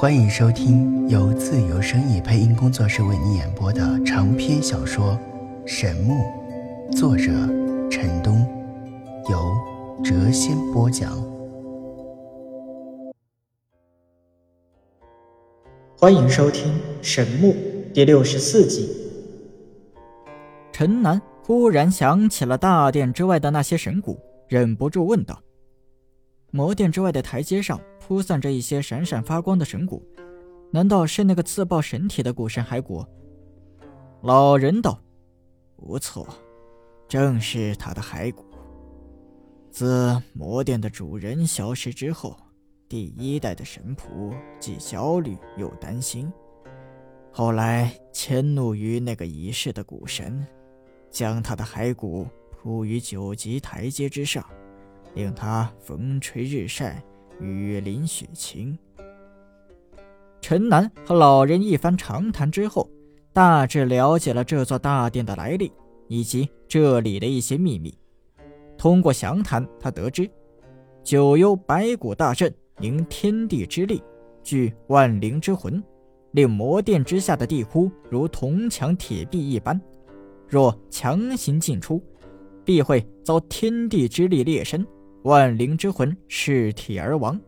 [0.00, 5.18] 欢迎收听由自由声意配音工作室为你演播的长篇小说
[5.66, 6.14] 《神木》，
[6.96, 7.24] 作者
[7.90, 8.46] 陈东，
[9.28, 9.52] 由
[10.04, 11.20] 谪仙播讲。
[15.98, 16.72] 欢迎收听
[17.02, 17.52] 《神木》
[17.92, 18.88] 第六十四集。
[20.70, 25.42] 陈南忽然想起了大殿之外的那些神骨，忍不住问道
[26.50, 30.02] ：“魔殿之外的台阶上。”铺散着一些闪闪发光的神骨，
[30.70, 33.04] 难道是那个自爆神体的古神骸骨？
[34.22, 34.98] 老人道
[35.76, 36.26] ：“不错，
[37.06, 38.46] 正是他的骸骨。
[39.70, 42.34] 自魔殿的主人消失之后，
[42.88, 46.32] 第一代的神仆既焦虑又担心，
[47.30, 50.46] 后来迁怒于那个已逝的古神，
[51.10, 54.42] 将他的骸骨铺于九级台阶之上，
[55.14, 57.02] 令他风吹日晒。”
[57.40, 58.76] 雨淋雪晴。
[60.40, 62.90] 陈南和老人一番长谈之后，
[63.32, 65.70] 大致了解了这座大殿的来历
[66.08, 67.96] 以及这里的一些秘密。
[68.76, 70.28] 通过详谈，他得知
[71.04, 74.02] 九幽白骨大阵凝天地之力，
[74.42, 75.80] 聚万灵之魂，
[76.32, 79.80] 令魔殿之下的地窟如铜墙铁壁一般。
[80.48, 82.02] 若强行进出，
[82.64, 84.84] 必会遭天地之力裂身。
[85.22, 87.38] 万灵之魂噬体而亡，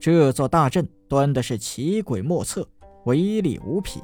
[0.00, 2.66] 这座大阵端的是奇诡莫测，
[3.04, 4.02] 威力无匹。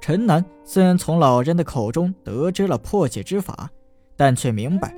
[0.00, 3.70] 陈南虽然从老人的口中得知了破解之法，
[4.16, 4.92] 但却明白，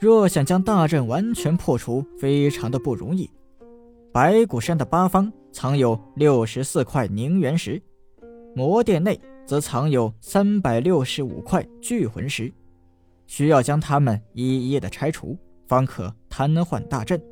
[0.00, 3.30] 若想将大阵完全破除，非常的不容易。
[4.10, 7.80] 白骨山的八方藏有六十四块凝元石，
[8.54, 12.50] 魔殿内则藏有三百六十五块聚魂石，
[13.26, 15.36] 需要将它们一一的拆除。
[15.68, 17.22] 方可瘫痪大阵，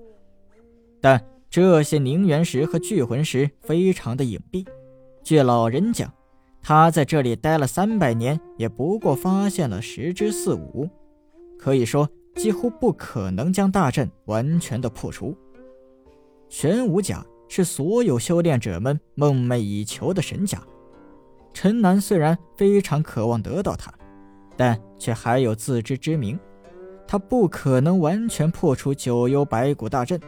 [1.01, 4.65] 但这些凝元石和聚魂石非常的隐蔽。
[5.25, 6.12] 据老人讲，
[6.61, 10.87] 他在这里待了三百年，也不过发现了十之四五，
[11.59, 15.34] 可以说几乎不可能将大阵完全的破除。
[16.50, 20.62] 玄武甲是所有修炼者们梦寐以求的神甲，
[21.55, 23.91] 陈南虽然非常渴望得到它，
[24.56, 26.39] 但却还有自知之明。
[27.06, 30.21] 他不可能完全破除九幽白骨大阵，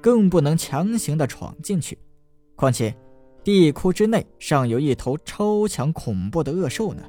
[0.00, 1.98] 更不能强行的闯进去。
[2.54, 2.94] 况且，
[3.42, 7.02] 地窟之内尚有一头超强恐怖的恶兽呢。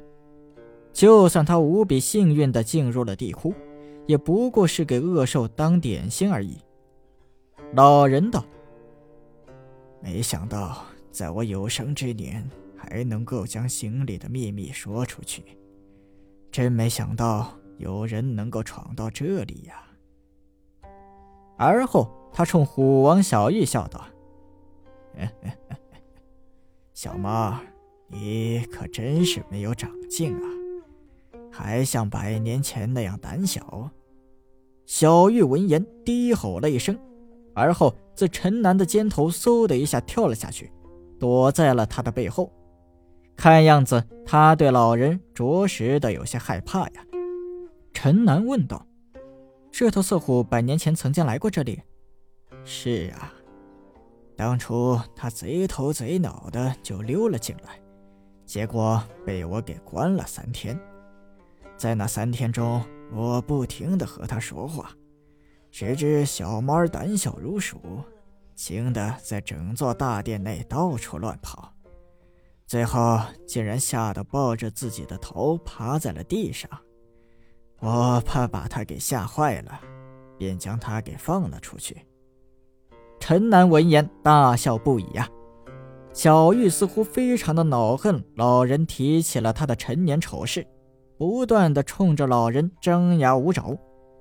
[0.92, 3.54] 就算他无比幸运的进入了地窟，
[4.06, 6.56] 也不过是给恶兽当点心而已。
[7.74, 8.44] 老人道
[10.02, 15.44] ：“没想到，在我有生之年还能够将心里的秘密说出去，
[16.50, 19.82] 真没想到。”有人能够闯到这里呀！
[21.56, 24.04] 而后，他冲虎王小玉笑道
[26.92, 27.58] ：“小猫，
[28.08, 30.42] 你可真是没有长进啊，
[31.50, 33.90] 还像百年前那样胆小。”
[34.84, 36.98] 小玉闻言低吼了一声，
[37.54, 40.70] 而后自陈南的肩头嗖的一下跳了下去，
[41.18, 42.52] 躲在了他的背后。
[43.36, 47.06] 看样子，他对老人着实的有些害怕呀。
[47.92, 48.86] 陈南问道
[49.70, 51.82] ：“这头色虎百年前曾经来过这里
[52.64, 53.32] ？”“是啊，
[54.36, 57.78] 当初他贼头贼脑的就溜了进来，
[58.46, 60.78] 结果被我给关了三天。
[61.76, 64.90] 在那三天中，我不停的和他说话，
[65.70, 67.78] 谁知小猫胆小如鼠，
[68.54, 71.72] 惊得在整座大殿内到处乱跑，
[72.66, 76.70] 最后竟然吓得抱着自己的头趴在了地上。”
[77.80, 79.80] 我怕把他给吓坏了，
[80.38, 81.96] 便将他给放了出去。
[83.18, 85.28] 陈南闻言大笑不已呀。
[86.12, 90.66] 小玉似乎非常的恼恨老人提起了他的陈年丑事，
[91.16, 93.76] 不断的冲着老人张牙舞爪，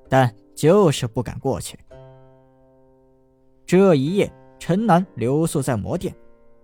[0.07, 1.77] 但就是不敢过去。
[3.65, 6.15] 这一夜，陈南留宿在魔殿，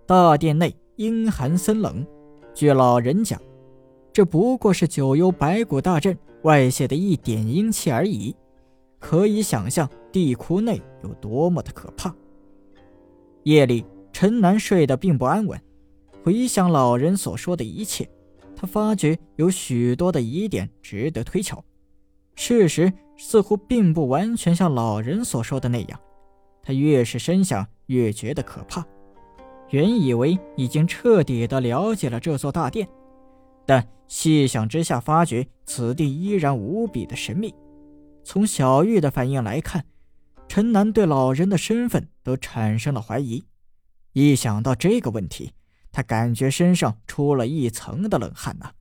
[0.06, 2.06] 大殿内阴寒森冷。
[2.54, 3.40] 据老人讲，
[4.12, 6.16] 这不过是九幽白骨大阵。
[6.46, 8.34] 外泄的一点阴气而已，
[9.00, 12.14] 可以想象地窟内有多么的可怕。
[13.42, 15.60] 夜里，陈南睡得并不安稳，
[16.22, 18.08] 回想老人所说的一切，
[18.54, 21.62] 他发觉有许多的疑点值得推敲。
[22.36, 26.00] 事实似乎并不完全像老人所说的那样。
[26.62, 28.86] 他越是深想，越觉得可怕。
[29.70, 32.88] 原以为已经彻底的了解了这座大殿。
[33.66, 37.52] 但细想之下，发觉此地依然无比的神秘。
[38.24, 39.84] 从小玉的反应来看，
[40.48, 43.44] 陈南对老人的身份都产生了怀疑。
[44.12, 45.52] 一想到这个问题，
[45.92, 48.72] 他感觉身上出了一层的冷汗呐。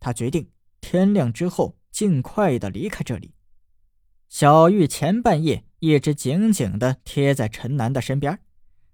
[0.00, 0.48] 他决定
[0.80, 3.32] 天亮之后尽快的离开这里。
[4.28, 8.38] 小玉前半夜一直紧紧的贴在陈南的身边，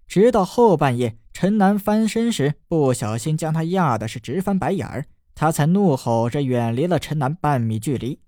[0.07, 8.21] 直到后半夜，陈南翻身时不小心将他压的是直翻白眼儿，他才怒吼着远离了陈南半米距离。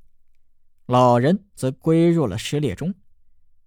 [0.86, 2.94] 老人则归入了失列中，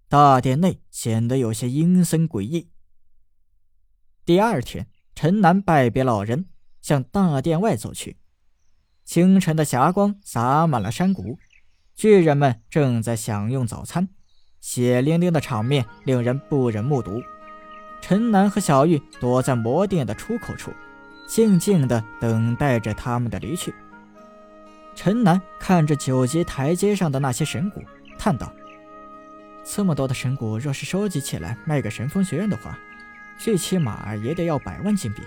[0.08, 2.70] 大殿内显得有些阴森诡异。
[4.24, 6.46] 第二天，陈南拜别老人，
[6.80, 8.18] 向大殿外走去。
[9.04, 11.38] 清晨的霞光洒满了山谷，
[11.94, 14.10] 巨人们正在享用早餐，
[14.60, 17.22] 血淋淋的场面令人不忍目睹。
[18.00, 20.70] 陈南和小玉躲在魔殿的出口处，
[21.28, 23.72] 静静地等待着他们的离去。
[24.96, 27.80] 陈南看着九级台阶上的那些神骨，
[28.18, 28.52] 叹道
[29.62, 32.76] ：“这么多的神骨，若是收集起来卖给神风学院的话，
[33.38, 35.22] 最起码也得要百万金币。”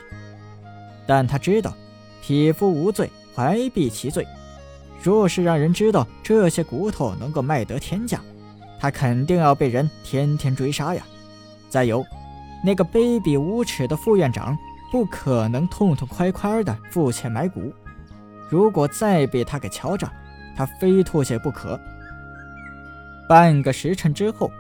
[1.07, 1.73] 但他知道，
[2.21, 3.09] 匹夫无罪。
[3.33, 4.27] 怀璧其罪。
[5.01, 8.19] 若是让人知道这些骨头能够卖得天价，
[8.77, 11.01] 他肯定要被人天天追杀呀。
[11.69, 12.05] 再有，
[12.61, 14.57] 那个卑鄙无耻的副院长
[14.91, 17.73] 不可能痛痛快快的付钱买骨。
[18.49, 20.11] 如果再被他给敲诈，
[20.57, 21.79] 他非吐血不可。
[23.29, 24.51] 半个时辰之后，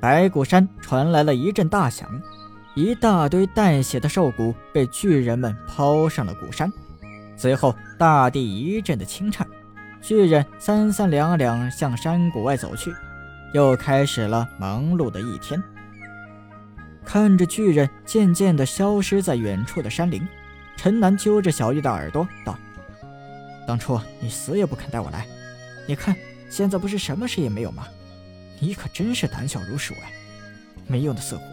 [0.00, 2.08] 白骨山传来了一阵大响，
[2.76, 6.72] 一大堆带血的兽骨被巨人们抛上了骨山。
[7.36, 9.44] 随后，大地一阵的轻颤，
[10.00, 12.94] 巨人三三两两向山谷外走去，
[13.52, 15.60] 又开始了忙碌的一天。
[17.04, 20.26] 看着巨人渐渐地消失在远处的山林，
[20.76, 22.56] 陈南揪着小玉的耳朵道
[23.66, 25.26] ：“当初你死也不肯带我来，
[25.86, 26.16] 你看
[26.48, 27.86] 现在不是什么事也没有吗？
[28.60, 30.12] 你可真是胆小如鼠哎！
[30.86, 31.44] 没用的色狐！”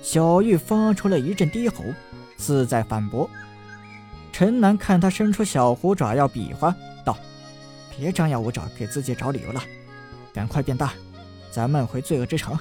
[0.00, 1.84] 小玉发出了一阵低吼，
[2.38, 3.28] 似在反驳。
[4.32, 6.74] 陈南看他伸出小虎爪要比划，
[7.04, 7.18] 道
[7.98, 9.60] ：“别张牙舞爪，给自己找理由了，
[10.32, 10.92] 赶快变大，
[11.50, 12.56] 咱们回罪恶之城。”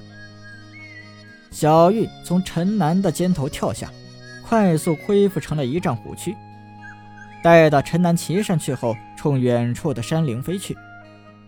[1.51, 3.89] 小玉从陈南的肩头跳下，
[4.47, 6.35] 快速恢复成了一丈虎躯。
[7.44, 10.77] 待到陈南骑上去后，冲远处的山林飞去。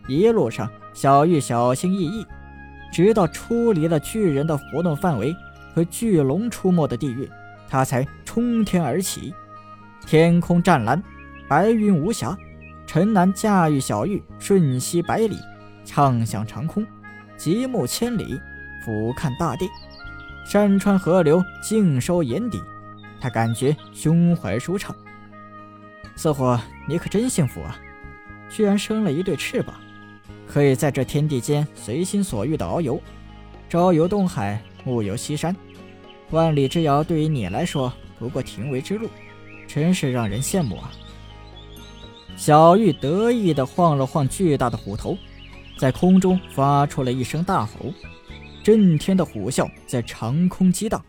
[0.07, 2.25] 一路上，小玉小心翼翼，
[2.91, 5.35] 直到出离了巨人的活动范围
[5.73, 7.29] 和巨龙出没的地域，
[7.67, 9.33] 他才冲天而起。
[10.07, 11.01] 天空湛蓝，
[11.47, 12.35] 白云无瑕。
[12.87, 15.37] 陈南驾驭小玉，瞬息百里，
[15.85, 16.83] 畅享长空，
[17.37, 18.39] 极目千里，
[18.83, 19.69] 俯瞰大地，
[20.45, 22.61] 山川河流尽收眼底。
[23.21, 24.95] 他感觉胸怀舒畅。
[26.15, 26.57] 似乎
[26.87, 27.77] 你可真幸福啊，
[28.49, 29.75] 居然生了一对翅膀，
[30.47, 33.01] 可以在这天地间随心所欲的遨游，
[33.69, 35.55] 朝游东海，暮游西山。
[36.31, 39.09] 万里之遥对于你来说，不过庭为之路。
[39.67, 40.91] 真是让人羡慕啊！
[42.35, 45.15] 小玉得意地晃了晃巨大的虎头，
[45.77, 47.93] 在空中发出了一声大吼，
[48.69, 51.03] 震天的虎啸在长空激荡，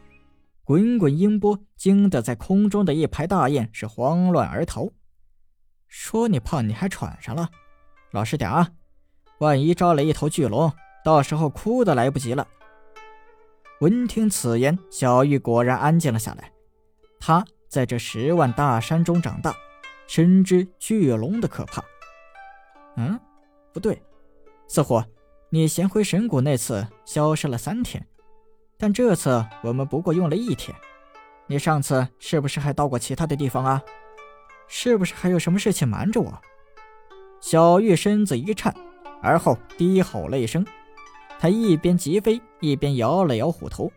[0.65, 4.89] 滚滚音波惊得在空中的一排大雁是慌乱而逃。
[5.87, 7.51] 说你胖你还喘上了，
[8.13, 8.67] 老实点啊！
[9.41, 10.73] 万一招来一头巨龙，
[11.05, 12.49] 到时候哭都来不及了。
[13.83, 16.51] 闻听此言，小玉果然安静了下来，
[17.21, 17.45] 他。
[17.69, 19.55] 在这十万大山中长大，
[20.09, 21.85] 深知巨龙的可怕。
[22.97, 23.21] 嗯，
[23.71, 24.03] 不对，
[24.67, 25.05] 似乎
[25.53, 28.07] 你衔回神谷那次消失了三天，
[28.79, 30.77] 但这次我们不过用了一天。
[31.49, 33.83] 你上次是不是还到过其他的地方啊？
[34.69, 36.41] 是不是还有什么事情瞒着我？
[37.41, 38.73] 小玉身子一颤，
[39.21, 40.65] 而后低吼了一声，
[41.41, 43.91] 他一边疾飞，一边摇了摇虎头。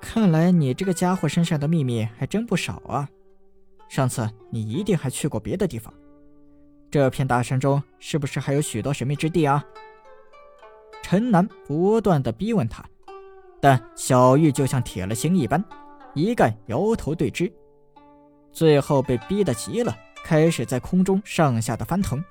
[0.00, 3.08] 看来你这个家伙身上的秘密还真不少啊！
[3.88, 5.92] 上次你一定还去过别的地方，
[6.92, 9.64] 这片大山中是不是还有许多神秘之地啊？
[11.12, 12.82] 陈南不断的逼问他，
[13.60, 15.62] 但小玉就像铁了心一般，
[16.14, 17.52] 一概摇头对之。
[18.50, 22.24] 最后被逼得急了，开始在空中上下的翻腾，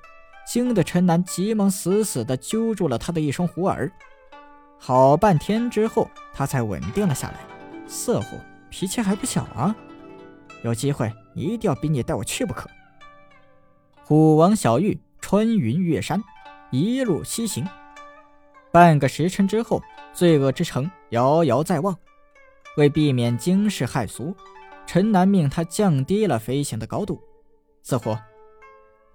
[0.44, 3.88] 惊得陈南急忙死死的揪住了他的一双虎耳。
[4.78, 7.38] 好半天之后，他才稳定了下来。
[7.86, 8.36] 色狐
[8.68, 9.76] 脾气还不小啊！
[10.64, 12.68] 有机会一定要逼你带我去不可。
[14.02, 16.20] 虎王小玉穿云越山，
[16.72, 17.64] 一路西行。
[18.72, 19.82] 半个时辰之后，
[20.14, 21.96] 罪恶之城遥遥在望。
[22.78, 24.34] 为避免惊世骇俗，
[24.86, 27.22] 陈南命他降低了飞行的高度。
[27.82, 28.16] 似乎，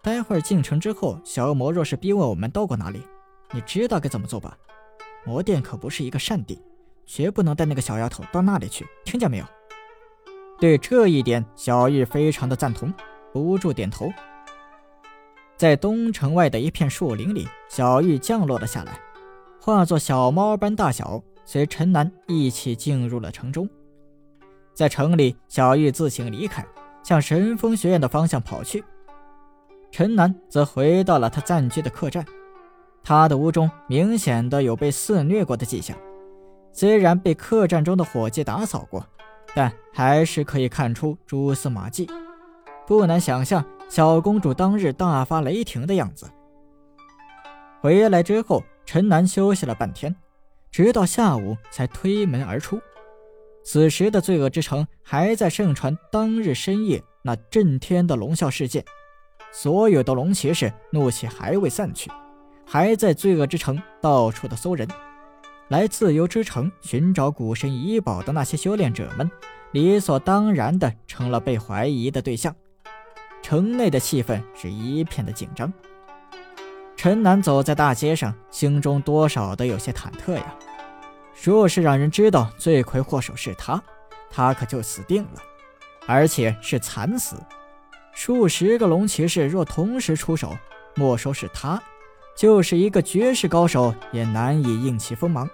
[0.04, 3.02] 待会儿进城之后，小恶魔若是逼问我们到过哪里，
[3.52, 4.56] 你知道该怎么做吧？
[5.26, 6.62] 魔殿可不是一个善地。
[7.10, 9.46] 绝不能带那个小丫头到那里去，听见没有？
[10.60, 12.94] 对这一点，小玉非常的赞同，
[13.32, 14.12] 不住点头。
[15.56, 19.00] 在东城外的一片树林里，小玉降落了下来，
[19.68, 23.68] 化作小猫般大小，随陈南一起进入了城中。
[24.74, 26.66] 在城里，小玉自行离开，
[27.04, 28.82] 向神风学院的方向跑去。
[29.92, 32.26] 陈南则回到了他暂居的客栈，
[33.04, 35.98] 他的屋中明显的有被肆虐过的迹象，
[36.72, 39.06] 虽然被客栈中的伙计打扫过，
[39.54, 42.10] 但还是可以看出蛛丝马迹，
[42.88, 43.62] 不难想象。
[43.90, 46.26] 小公主当日大发雷霆的样子。
[47.82, 50.16] 回来之后，陈南休息了半天，
[50.72, 52.80] 直到下午才推门而出。
[53.62, 58.86] 此时的罪恶之城还在盛传当日深夜那震天的龙啸事件，
[59.52, 62.10] 所有的龙骑士怒气还未散去，
[62.66, 64.88] 还在罪恶之城到处的搜人。
[65.68, 69.30] 来自由之城寻找古神遗宝的那些修炼者们，
[69.74, 72.56] 理所当然的成了被怀疑的对象。
[73.42, 75.72] 城内的气氛是一片的紧张。
[77.08, 80.54] 陈南走在大街上，心中多少的有些忐忑呀。
[81.42, 83.82] 若是让人知道罪魁祸首是他，
[84.30, 85.42] 他可就死定了，
[86.06, 87.38] 而且是惨死。
[88.12, 90.54] 数十个龙骑士若同时出手，
[90.96, 91.82] 莫说是他，
[92.36, 95.50] 就是一个绝世高手也难以应其锋芒。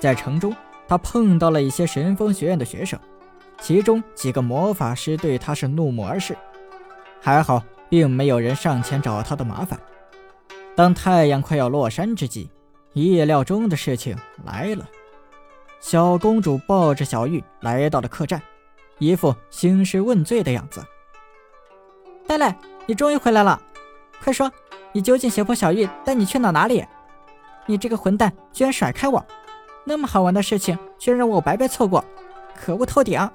[0.00, 0.56] 在城中，
[0.88, 2.98] 他碰到了一些神风学院的学生，
[3.60, 6.34] 其中几个魔法师对他是怒目而视。
[7.20, 9.78] 还好，并没有人上前找他的麻烦。
[10.74, 12.50] 当太阳快要落山之际，
[12.94, 14.88] 意料中的事情来了。
[15.80, 18.40] 小公主抱着小玉来到了客栈，
[18.98, 20.82] 一副兴师问罪的样子。
[22.26, 23.60] 戴戴，你终于回来了！
[24.22, 24.50] 快说，
[24.92, 26.84] 你究竟胁迫小玉带你去哪哪里？
[27.66, 29.24] 你这个混蛋，居然甩开我！
[29.84, 32.02] 那么好玩的事情，居然让我白白错过，
[32.56, 33.28] 可恶透顶！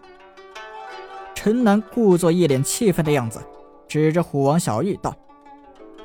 [1.35, 3.39] 陈楠故作一脸气愤的样子。
[3.87, 5.15] 指着虎王小玉道：“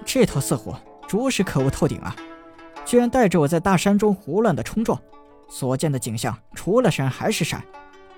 [0.05, 0.75] 这头四虎
[1.12, 2.16] 着实可恶透顶啊！
[2.87, 4.99] 居然带着我在大山中胡乱的冲撞，
[5.47, 7.62] 所见的景象除了山还是山，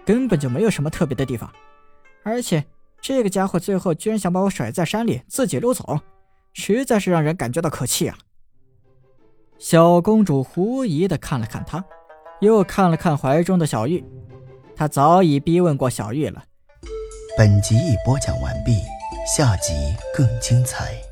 [0.07, 1.53] 根本就没有什么特别的地方。
[2.23, 2.65] 而且
[3.01, 5.99] 这个家伙最后居然想把我甩在山里自己溜走，
[6.53, 8.17] 实在是让人感觉到可气啊！”
[9.59, 11.85] 小公主狐疑的看了看他，
[12.41, 14.05] 又看了看怀中的小玉，
[14.77, 16.45] 她早已逼问过小玉了。
[17.37, 18.79] 本集已播讲完毕。
[19.27, 19.73] 下集
[20.15, 21.04] 更精彩。